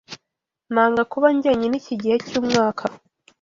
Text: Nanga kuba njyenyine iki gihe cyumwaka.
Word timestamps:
Nanga 0.73 1.01
kuba 1.11 1.27
njyenyine 1.35 1.75
iki 1.81 1.95
gihe 2.01 2.15
cyumwaka. 2.27 2.83